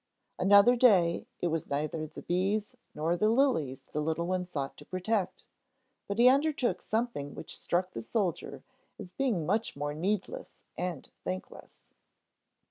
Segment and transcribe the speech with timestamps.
[0.39, 4.85] Another day it was neither the bees nor the lilies the little one sought to
[4.85, 5.45] protect,
[6.07, 8.63] but he undertook something which struck the soldier
[8.97, 11.83] as being much more needless and thankless.